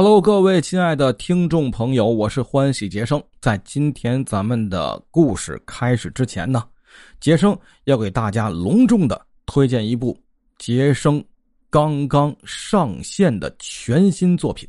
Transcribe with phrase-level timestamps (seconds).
[0.00, 3.20] Hello，各位亲爱的听众朋友，我是欢喜杰生。
[3.40, 6.62] 在今天咱们的故事开始之前呢，
[7.18, 10.16] 杰生要给大家隆重的推荐一部
[10.56, 11.20] 杰生
[11.68, 14.68] 刚刚上线的全新作品。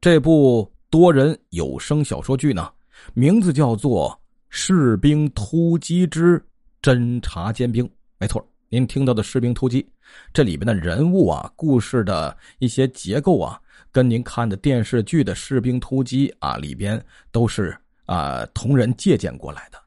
[0.00, 2.72] 这部多人有声小说剧呢，
[3.12, 4.08] 名字叫做
[4.48, 6.42] 《士兵突击之
[6.80, 7.84] 侦察尖兵》。
[8.18, 9.82] 没错，您听到的《士兵突击》，
[10.32, 13.60] 这里边的人物啊，故事的一些结构啊。
[13.92, 19.78] 跟您看的电视剧的《士兵突击》啊，里边都是啊同人借鉴过来的，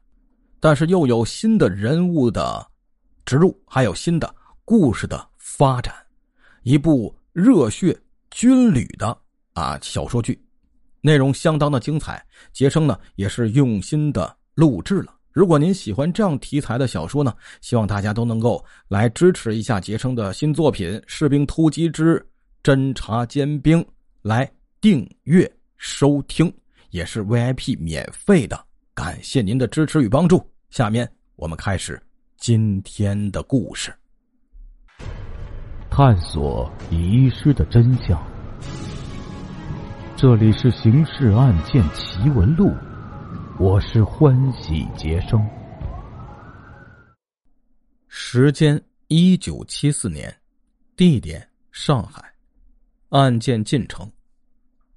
[0.58, 2.66] 但是又有新的人物的
[3.24, 5.94] 植入，还有新的故事的发展，
[6.62, 7.96] 一部热血
[8.30, 9.16] 军旅的
[9.52, 10.40] 啊小说剧，
[11.00, 12.24] 内容相当的精彩。
[12.52, 15.14] 杰生呢也是用心的录制了。
[15.32, 22.24] 如果您喜欢这样题材的小说呢，希望大家都能够来支持一下杰生的新作品《士兵突击之
[22.62, 23.82] 侦察尖兵》。
[24.22, 24.50] 来
[24.82, 26.52] 订阅收听
[26.90, 30.46] 也是 VIP 免费的，感谢您的支持与帮助。
[30.68, 31.98] 下面我们开始
[32.36, 33.94] 今天的故事，
[35.90, 38.22] 探索遗失的真相。
[40.16, 42.66] 这里是《刑事案件奇闻录》，
[43.58, 45.42] 我是欢喜杰生。
[48.06, 50.30] 时间一九七四年，
[50.94, 52.22] 地点上海。
[53.10, 54.10] 案件进程：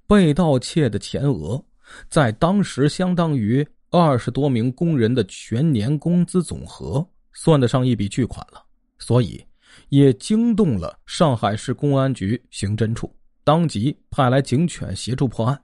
[0.06, 1.62] 被盗窃的钱额，
[2.08, 8.64] 在当时相当于二十多名工人的全年工资总和，算得上一笔巨款了。
[8.98, 9.44] 所以，
[9.88, 15.60] 也惊动了上海市公安局刑侦处，当即派来警犬协助破案。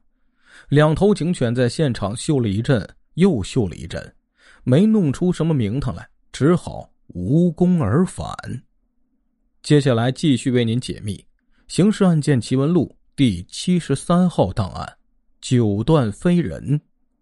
[0.69, 4.15] 两头警犬在现场嗅了一阵，又嗅了一阵，
[4.65, 8.35] 没弄出什么名堂来，只好无功而返。
[9.63, 11.15] 接下来继续为您解密。
[11.71, 14.97] 《刑事案件奇闻录》第七十三号档案，
[15.41, 16.81] 九段飞人，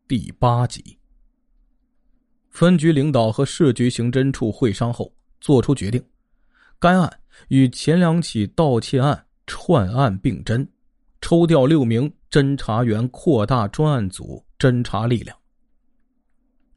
[0.08, 0.96] 第八集。
[2.48, 6.02] 分局领导和市局刑侦处会商后，作出决定：
[6.78, 10.66] 该案与前两起盗窃案串案并侦，
[11.20, 15.36] 抽调六名侦查员，扩大专案组侦查力量。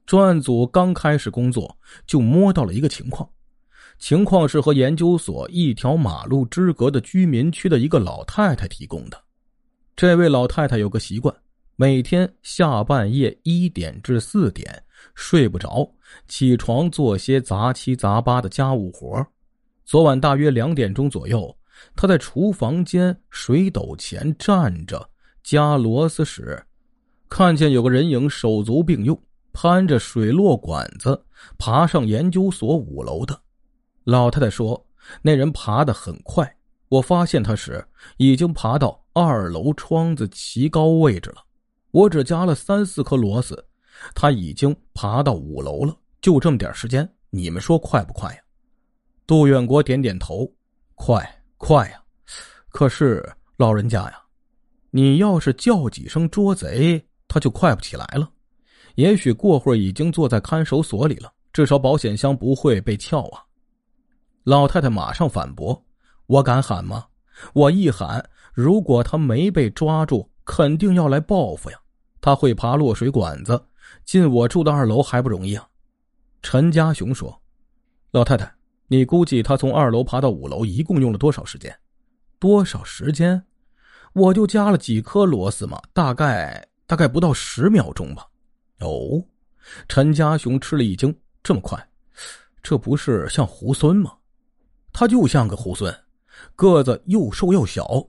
[0.06, 3.30] 专案组刚开始工作，就摸到了一个情况。
[4.02, 9.24] 情况是和研究所一条马路之隔的居民区的一个老太太提供的。
[9.96, 11.34] 这位老太太有个习惯，
[11.76, 15.88] 每天下半夜一点至四点睡不着，
[16.28, 19.24] 起床做些杂七杂八的家务活。
[19.86, 21.56] 昨晚大约两点钟左右，
[21.96, 25.08] 她在厨房间水斗前站着
[25.44, 26.60] 加螺丝时，
[27.30, 29.22] 看见有个人影手足并用，
[29.54, 31.24] 攀着水落管子
[31.60, 33.40] 爬上研究所五楼的。
[34.04, 34.84] 老太太说
[35.22, 36.56] ：“那人爬得很快，
[36.90, 37.86] 我发现他时
[38.18, 41.44] 已经爬到二楼窗子齐高位置了。
[41.92, 43.64] 我只加了三四颗螺丝，
[44.16, 45.96] 他已经爬到五楼了。
[46.20, 48.40] 就这么点时间，你们说快不快呀？”
[49.28, 50.52] 杜远国点点头
[50.96, 52.02] ：“快，快呀！
[52.70, 53.24] 可是
[53.58, 54.20] 老人家呀，
[54.90, 58.30] 你要是叫几声捉贼，他就快不起来了。
[58.96, 63.46] 也许过会儿已经坐在看守所里了，至少保险箱不会被撬啊。”
[64.44, 65.86] 老太太马上反驳
[66.26, 67.06] ：“我敢喊吗？
[67.54, 71.78] 我一喊，如果他没被抓住，肯定要来报复呀。
[72.20, 73.64] 他会爬落水管子，
[74.04, 75.68] 进我住的二楼还不容易啊？”
[76.42, 77.42] 陈家雄说
[78.12, 78.52] ：“老太太，
[78.88, 81.76] 你估计他从二楼爬到五楼一共用了多少时间？
[82.40, 83.44] 多少时间？
[84.14, 88.28] 我就加了几颗螺丝嘛，大概大概不到十秒钟吧。”
[88.82, 89.24] 哦，
[89.88, 91.88] 陈家雄吃了一惊：“这么快？
[92.64, 94.14] 这不是像猢狲吗？”
[94.94, 95.96] 他就像个猢狲，
[96.56, 98.08] 个子又瘦又小。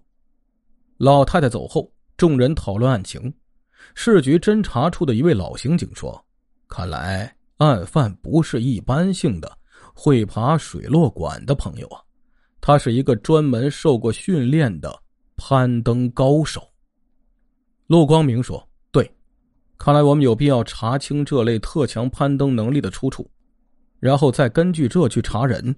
[0.98, 3.32] 老太太走后，众人讨论案情。
[3.94, 6.24] 市局侦查处的一位老刑警说
[6.68, 9.58] ：“看来案犯不是一般性的
[9.94, 12.00] 会爬水落管的朋友啊，
[12.60, 15.02] 他是一个专门受过训练的
[15.36, 16.68] 攀登高手。”
[17.88, 19.10] 陆光明说：“对，
[19.78, 23.28] 看来我们有必要查清这类特强攀登能力的出处，
[23.98, 25.74] 然后再根据这去查人。”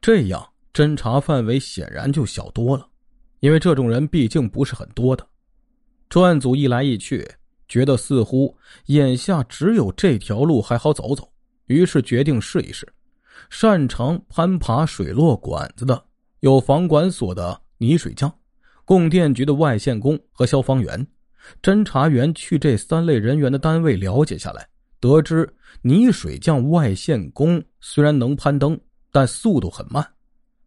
[0.00, 2.86] 这样侦查范围显然就小多了，
[3.40, 5.26] 因为这种人毕竟不是很多的。
[6.08, 7.28] 专案组一来一去，
[7.68, 8.56] 觉得似乎
[8.86, 11.30] 眼下只有这条路还好走走，
[11.66, 12.86] 于是决定试一试。
[13.48, 16.04] 擅长攀爬水落管子的
[16.40, 18.32] 有房管所的泥水匠、
[18.84, 21.06] 供电局的外线工和消防员。
[21.62, 24.68] 侦查员去这三类人员的单位了解下来，
[25.00, 25.48] 得知
[25.82, 28.78] 泥水匠、外线工虽然能攀登。
[29.12, 30.06] 但速度很慢，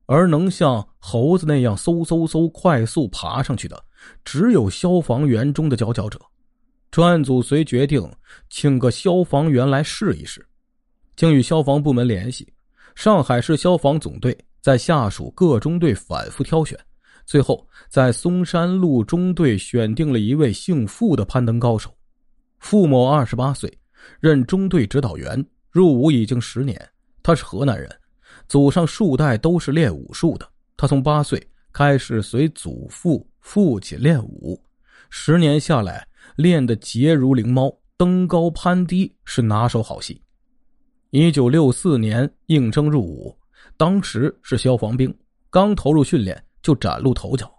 [0.05, 3.83] 而能像猴子那样嗖嗖嗖快速爬上去的，
[4.25, 6.19] 只有消防员中的佼佼者。
[6.91, 8.07] 专案组遂决定
[8.49, 10.45] 请个消防员来试一试，
[11.15, 12.47] 经与消防部门联系，
[12.93, 16.77] 上海市消防总队在下属各中队反复挑选，
[17.25, 21.91] 最后在松山路中队选定了一位姓傅的攀登高手。
[22.59, 23.71] 傅某二十八岁，
[24.19, 26.79] 任中队指导员，入伍已经十年。
[27.23, 27.89] 他是河南人，
[28.47, 30.47] 祖上数代都是练武术的。
[30.77, 31.41] 他从八岁
[31.71, 34.61] 开始随祖父、父亲练武，
[35.09, 36.07] 十年下来。
[36.37, 40.19] 练得捷如灵猫，登高攀低是拿手好戏。
[41.09, 43.37] 一九六四年应征入伍，
[43.75, 45.15] 当时是消防兵，
[45.49, 47.53] 刚投入训练就崭露头角。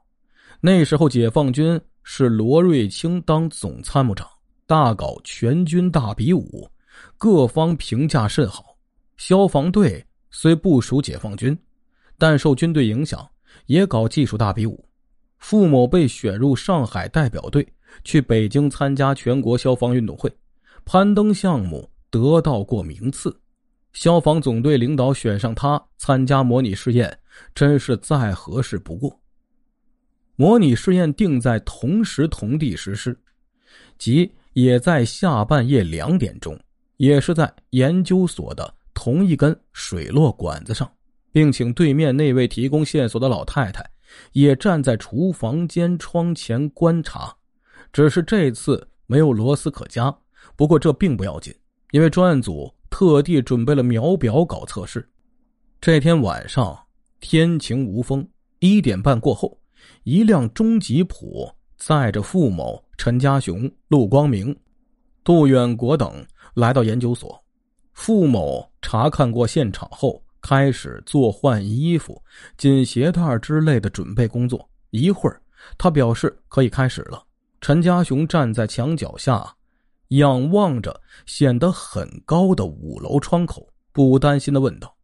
[0.61, 4.27] 那时候解放军是罗瑞卿当总参谋长，
[4.67, 6.69] 大搞全军大比武，
[7.19, 8.77] 各方评价甚好。
[9.19, 10.05] 消防队
[10.37, 11.57] 虽不属解放军，
[12.19, 13.27] 但受军队影响，
[13.67, 14.85] 也搞技术大比武。
[15.39, 17.67] 傅某被选入上海代表队。
[18.03, 20.29] 去北京参加全国消防运动会，
[20.85, 23.41] 攀登项目得到过名次，
[23.93, 27.17] 消防总队领导选上他参加模拟试验，
[27.55, 29.21] 真是再合适不过。
[30.35, 33.17] 模拟试验定在同时同地实施，
[33.97, 36.59] 即也在下半夜两点钟，
[36.97, 40.91] 也是在研究所的同一根水落管子上，
[41.33, 43.85] 并请对面那位提供线索的老太太
[44.33, 47.35] 也站在厨房间窗前观察。
[47.93, 50.17] 只是这次没有螺丝可加，
[50.57, 51.55] 不过这并不要紧，
[51.91, 55.07] 因为专案组特地准备了秒表搞测试。
[55.81, 56.79] 这天晚上
[57.21, 58.27] 天晴无风，
[58.61, 59.59] 一点半过后，
[60.05, 64.57] 一辆中吉普载着傅某、陈家雄、陆光明、
[65.23, 66.25] 杜远国等
[66.55, 67.44] 来到研究所。
[68.07, 72.23] 傅某查看过现场后，开始做换衣服、
[72.59, 74.69] 紧鞋带之类的准备工作。
[74.91, 75.41] 一会儿，
[75.79, 77.25] 他表示可以开始了。
[77.63, 79.51] 陈家雄站在墙角下，
[80.09, 84.95] 仰望着显得很高的五楼窗口，不担心的问道：“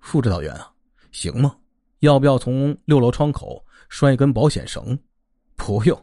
[0.00, 0.70] 副指导员啊，
[1.12, 1.56] 行吗？
[2.00, 4.98] 要不要从六楼窗口拴一根保险绳
[5.56, 5.98] ？”“不用，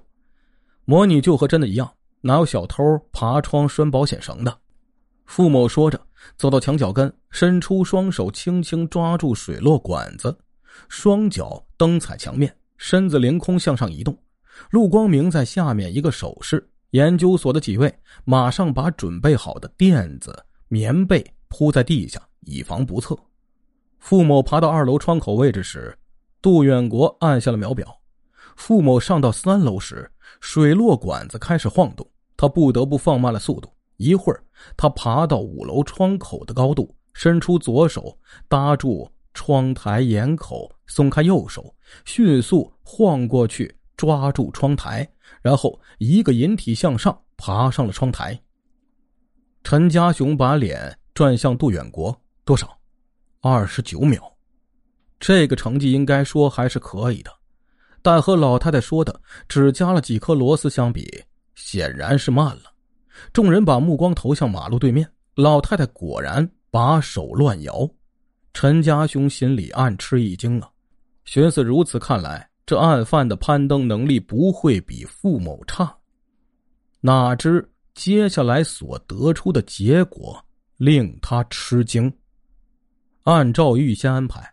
[0.85, 4.57] 模拟就和真的一样，哪有小偷爬窗拴保险绳的？”
[5.25, 6.00] 傅某说着，
[6.38, 10.38] 走到墙角跟，伸出双手，轻轻抓住水落管子，
[10.89, 14.18] 双脚蹬踩墙面，身子凌空向上移动。
[14.71, 17.94] 陆光明在下面一个手势，研究所的几位
[18.25, 23.18] 马上把准备好的垫子、棉被铺在地下，以防不测。
[24.00, 25.97] 傅某爬到二楼窗口位置时，
[26.41, 28.00] 杜远国按下了秒表。
[28.57, 33.71] 傅某上到三楼时，水落管子开始晃动，他不得不放慢了速度。
[34.01, 34.44] 一会儿，
[34.75, 38.18] 他爬到五楼窗口的高度，伸出左手
[38.48, 41.74] 搭住窗台檐口，松开右手，
[42.06, 43.74] 迅速晃过去。
[43.98, 45.07] 抓住窗台，
[45.44, 48.42] 然后一个引体向上爬上了窗台。
[49.63, 52.75] 陈家雄把脸转向杜远国：“多少？
[53.42, 54.36] 二十九秒。
[55.19, 57.31] 这个成绩应该说还是可以的，
[58.01, 61.24] 但和老太太说的只加了几颗螺丝相比，
[61.54, 62.70] 显然是慢了。”
[63.33, 67.89] 众人把目光投向马路对面，老太太果然把手乱摇。
[68.53, 70.69] 陈家雄心里暗吃一惊啊，
[71.25, 72.49] 寻思：如此看来。
[72.63, 75.93] 这案犯的攀登能力不会比傅某差，
[77.01, 80.41] 哪知接下来所得出的结果
[80.77, 82.09] 令他吃惊。
[83.23, 84.49] 按照预先安排，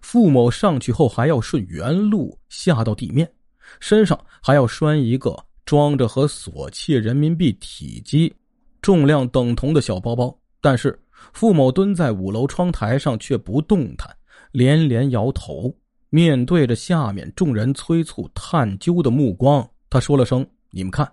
[0.00, 3.32] 傅某上去后还要顺原路下到地面，
[3.78, 8.34] 身上还要拴一个装着和锁窃人民币体积、
[8.80, 10.36] 重量等同的小包包。
[10.60, 10.98] 但是
[11.32, 14.08] 傅某蹲在五楼窗台上却不动弹，
[14.52, 15.74] 连连摇头。
[16.10, 21.10] 面对着下面众人催促探究的目光，他说了声：“你们看。”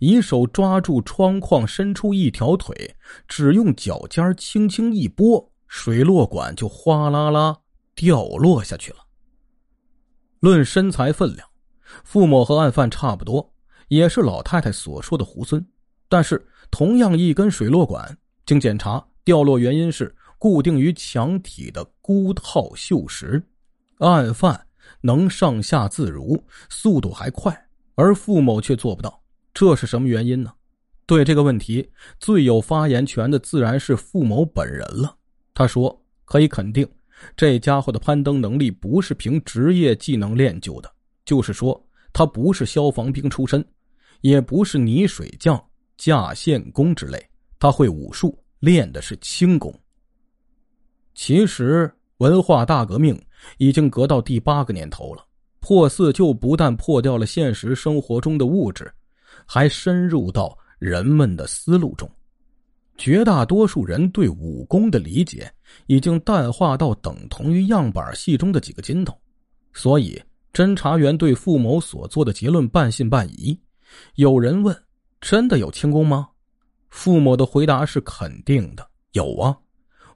[0.00, 2.74] 以手抓住窗框，伸出一条腿，
[3.28, 7.56] 只用脚尖轻轻一拨，水落管就哗啦啦
[7.94, 8.98] 掉落下去了。
[10.40, 11.48] 论身材分量，
[12.04, 13.52] 傅某和案犯差不多，
[13.88, 15.64] 也是老太太所说的猢狲。
[16.08, 18.16] 但是同样一根水落管，
[18.46, 23.42] 经检查，掉落原因是固定于墙体的箍套锈蚀。
[23.98, 24.66] 案犯
[25.00, 30.52] 能上下自如，速度还快，而傅某却做不到，这是什么原因呢？
[31.04, 31.90] 对这个问题
[32.20, 35.16] 最有发言权的自然是傅某本人了。
[35.54, 36.86] 他说：“可以肯定，
[37.36, 40.92] 这家伙的攀登能力不是凭职业技能练就的，
[41.24, 43.64] 就是说，他不是消防兵出身，
[44.20, 45.62] 也不是泥水匠、
[45.96, 47.24] 架线工之类，
[47.58, 49.72] 他会武术，练的是轻功。
[51.14, 53.16] 其实。”文化大革命
[53.58, 55.24] 已经隔到第八个年头了，
[55.60, 58.92] 破四就不但破掉了现实生活中的物质，
[59.46, 62.10] 还深入到人们的思路中。
[62.96, 65.48] 绝大多数人对武功的理解
[65.86, 69.16] 已经淡化到等同于样板戏中的几个筋头，
[69.72, 70.20] 所以
[70.52, 73.56] 侦查员对傅某所做的结论半信半疑。
[74.14, 74.84] 有人问
[75.20, 76.30] ：“真的有轻功吗？”
[76.90, 79.56] 傅某的回答是肯定的：“有啊，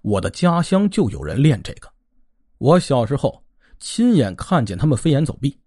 [0.02, 1.90] 我的家乡就有人练这个。
[2.58, 3.40] 我小时候。”
[3.84, 5.58] 亲眼看见他们飞檐走壁，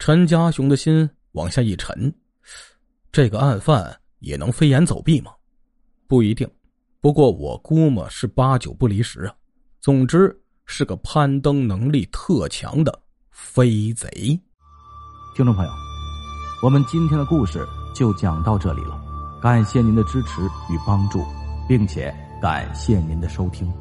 [0.00, 2.12] 陈家雄的心往下一沉。
[3.12, 5.30] 这个案犯也能飞檐走壁吗？
[6.08, 6.50] 不一定，
[7.00, 9.32] 不过我估摸是八九不离十啊。
[9.80, 14.10] 总之是个攀登能力特强的飞贼。
[15.36, 15.70] 听众朋友，
[16.60, 19.00] 我们今天的故事就讲到这里了，
[19.40, 21.24] 感谢您的支持与帮助，
[21.68, 22.12] 并且
[22.42, 23.72] 感谢您的收听。